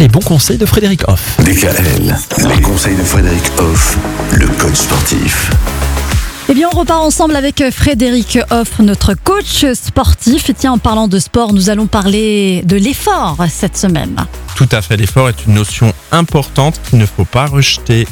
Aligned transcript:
Les 0.00 0.08
bons 0.08 0.20
conseils 0.20 0.56
de 0.56 0.64
Frédéric 0.64 1.06
Hoff. 1.08 1.36
DKL, 1.40 2.16
les 2.48 2.62
conseils 2.62 2.96
de 2.96 3.02
Frédéric 3.02 3.42
Hoff, 3.58 3.98
le 4.32 4.46
coach 4.46 4.76
sportif. 4.76 5.50
Eh 6.48 6.54
bien, 6.54 6.70
on 6.72 6.78
repart 6.78 7.02
ensemble 7.02 7.36
avec 7.36 7.62
Frédéric 7.70 8.38
Hoff, 8.50 8.78
notre 8.78 9.12
coach 9.12 9.66
sportif. 9.74 10.48
Et 10.48 10.54
tiens, 10.54 10.72
en 10.72 10.78
parlant 10.78 11.06
de 11.06 11.18
sport, 11.18 11.52
nous 11.52 11.68
allons 11.68 11.86
parler 11.86 12.62
de 12.64 12.76
l'effort 12.76 13.44
cette 13.50 13.76
semaine. 13.76 14.16
Tout 14.54 14.70
à 14.72 14.80
fait, 14.80 14.96
l'effort 14.96 15.28
est 15.28 15.44
une 15.46 15.52
notion 15.52 15.92
importante 16.12 16.80
qu'il 16.88 16.98
ne 16.98 17.04
faut 17.04 17.26
pas 17.26 17.44
rejeter. 17.44 18.08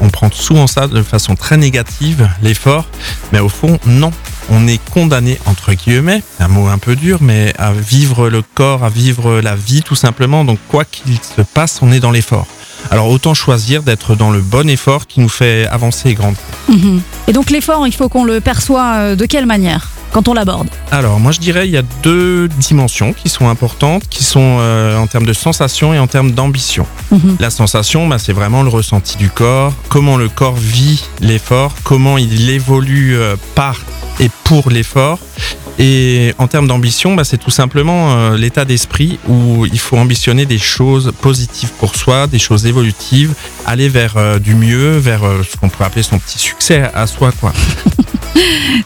On 0.00 0.10
prend 0.10 0.30
souvent 0.30 0.68
ça 0.68 0.86
de 0.86 1.02
façon 1.02 1.34
très 1.34 1.56
négative, 1.56 2.30
l'effort, 2.40 2.86
mais 3.32 3.40
au 3.40 3.48
fond, 3.48 3.80
non 3.84 4.12
on 4.50 4.66
est 4.66 4.80
condamné, 4.90 5.38
entre 5.46 5.72
guillemets, 5.72 6.22
un 6.40 6.48
mot 6.48 6.68
un 6.68 6.78
peu 6.78 6.96
dur, 6.96 7.18
mais 7.20 7.52
à 7.58 7.72
vivre 7.72 8.28
le 8.28 8.42
corps, 8.42 8.84
à 8.84 8.90
vivre 8.90 9.40
la 9.40 9.54
vie 9.54 9.82
tout 9.82 9.94
simplement. 9.94 10.44
Donc 10.44 10.58
quoi 10.68 10.84
qu'il 10.84 11.16
se 11.16 11.42
passe, 11.42 11.80
on 11.82 11.92
est 11.92 12.00
dans 12.00 12.10
l'effort. 12.10 12.46
Alors 12.90 13.08
autant 13.08 13.34
choisir 13.34 13.82
d'être 13.82 14.16
dans 14.16 14.30
le 14.30 14.40
bon 14.40 14.68
effort 14.68 15.06
qui 15.06 15.20
nous 15.20 15.28
fait 15.28 15.66
avancer 15.68 16.10
et 16.10 16.14
grandir. 16.14 16.42
Mhm. 16.68 17.00
Et 17.28 17.32
donc 17.32 17.50
l'effort, 17.50 17.86
il 17.86 17.94
faut 17.94 18.08
qu'on 18.08 18.24
le 18.24 18.40
perçoit 18.40 18.94
euh, 18.94 19.16
de 19.16 19.24
quelle 19.26 19.46
manière 19.46 19.88
quand 20.12 20.28
on 20.28 20.34
l'aborde? 20.34 20.68
Alors 20.90 21.18
moi 21.18 21.32
je 21.32 21.40
dirais 21.40 21.66
il 21.66 21.70
y 21.72 21.76
a 21.78 21.82
deux 22.02 22.46
dimensions 22.48 23.12
qui 23.14 23.28
sont 23.28 23.48
importantes, 23.48 24.04
qui 24.08 24.22
sont 24.22 24.58
euh, 24.60 24.98
en 24.98 25.06
termes 25.06 25.24
de 25.24 25.32
sensation 25.32 25.94
et 25.94 25.98
en 25.98 26.06
termes 26.06 26.32
d'ambition. 26.32 26.86
Mhm. 27.10 27.36
La 27.40 27.50
sensation, 27.50 28.06
bah, 28.06 28.18
c'est 28.18 28.34
vraiment 28.34 28.62
le 28.62 28.68
ressenti 28.68 29.16
du 29.16 29.30
corps, 29.30 29.72
comment 29.88 30.16
le 30.16 30.28
corps 30.28 30.54
vit 30.54 31.02
l'effort, 31.20 31.74
comment 31.82 32.18
il 32.18 32.50
évolue 32.50 33.16
euh, 33.16 33.36
par 33.54 33.80
et 34.20 34.30
pour 34.44 34.70
l'effort. 34.70 35.18
Et 35.78 36.34
en 36.38 36.48
termes 36.48 36.66
d'ambition, 36.66 37.14
bah, 37.14 37.24
c'est 37.24 37.38
tout 37.38 37.50
simplement 37.50 38.12
euh, 38.12 38.36
l'état 38.36 38.64
d'esprit 38.64 39.18
où 39.26 39.64
il 39.66 39.78
faut 39.78 39.96
ambitionner 39.96 40.44
des 40.44 40.58
choses 40.58 41.12
positives 41.20 41.70
pour 41.78 41.96
soi, 41.96 42.26
des 42.26 42.38
choses 42.38 42.66
évolutives, 42.66 43.34
aller 43.64 43.88
vers 43.88 44.16
euh, 44.16 44.38
du 44.38 44.54
mieux, 44.54 44.98
vers 44.98 45.24
euh, 45.24 45.42
ce 45.50 45.56
qu'on 45.56 45.68
peut 45.68 45.84
appeler 45.84 46.02
son 46.02 46.18
petit 46.18 46.38
succès 46.38 46.90
à 46.94 47.06
soi, 47.06 47.32
quoi. 47.40 47.52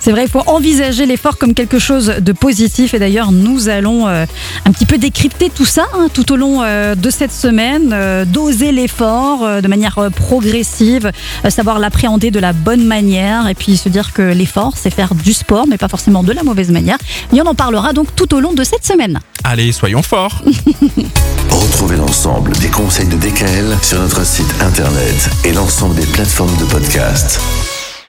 C'est 0.00 0.10
vrai, 0.10 0.24
il 0.24 0.30
faut 0.30 0.42
envisager 0.46 1.06
l'effort 1.06 1.38
comme 1.38 1.54
quelque 1.54 1.78
chose 1.78 2.14
de 2.20 2.32
positif. 2.32 2.94
Et 2.94 2.98
d'ailleurs, 2.98 3.32
nous 3.32 3.68
allons 3.68 4.08
euh, 4.08 4.24
un 4.64 4.72
petit 4.72 4.86
peu 4.86 4.98
décrypter 4.98 5.50
tout 5.50 5.64
ça 5.64 5.86
hein, 5.94 6.08
tout 6.12 6.32
au 6.32 6.36
long 6.36 6.62
euh, 6.62 6.94
de 6.94 7.10
cette 7.10 7.32
semaine, 7.32 7.90
euh, 7.92 8.24
doser 8.24 8.72
l'effort 8.72 9.60
de 9.60 9.68
manière 9.68 9.98
progressive, 10.14 11.10
savoir 11.48 11.78
l'appréhender 11.78 12.30
de 12.30 12.40
la 12.40 12.52
bonne 12.52 12.84
manière 12.84 13.48
et 13.48 13.54
puis 13.54 13.76
se 13.76 13.88
dire 13.88 14.12
que 14.12 14.22
l'effort, 14.22 14.74
c'est 14.76 14.90
faire 14.90 15.14
du 15.14 15.32
sport, 15.32 15.66
mais 15.68 15.78
pas 15.78 15.88
forcément 15.88 16.22
de 16.22 16.32
la 16.32 16.42
mauvaise 16.42 16.70
manière. 16.70 16.98
Et 17.32 17.40
on 17.40 17.46
en 17.46 17.54
parlera 17.54 17.92
donc 17.92 18.14
tout 18.14 18.34
au 18.34 18.40
long 18.40 18.52
de 18.52 18.64
cette 18.64 18.84
semaine. 18.84 19.20
Allez, 19.44 19.72
soyons 19.72 20.02
forts 20.02 20.42
Retrouvez 21.50 21.96
l'ensemble 21.96 22.52
des 22.58 22.68
conseils 22.68 23.08
de 23.08 23.16
DKL 23.16 23.76
sur 23.82 24.00
notre 24.00 24.24
site 24.24 24.52
internet 24.60 25.30
et 25.44 25.52
l'ensemble 25.52 25.94
des 25.94 26.06
plateformes 26.06 26.56
de 26.58 26.64
podcast. 26.64 27.40